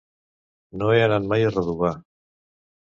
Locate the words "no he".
0.81-1.03